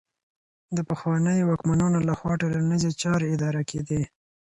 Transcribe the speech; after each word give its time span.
د 0.75 0.77
پخوانيو 0.89 1.47
واکمنانو 1.51 1.99
لخوا 2.09 2.33
ټولنيزې 2.41 2.91
چارې 3.01 3.27
اداره 3.35 3.61
کيدې. 3.69 4.01